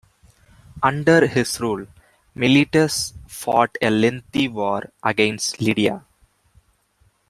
Under 0.81 1.27
his 1.27 1.61
rule, 1.61 1.85
Miletus 2.33 3.13
fought 3.27 3.77
a 3.83 3.91
lengthy 3.91 4.47
war 4.47 4.91
against 5.03 5.61
Lydia. 5.61 6.03